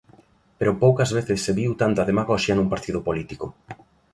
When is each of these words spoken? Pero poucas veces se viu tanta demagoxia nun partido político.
Pero 0.57 0.79
poucas 0.83 1.09
veces 1.17 1.39
se 1.45 1.51
viu 1.59 1.71
tanta 1.81 2.07
demagoxia 2.09 2.53
nun 2.55 2.71
partido 2.73 2.99
político. 3.07 3.45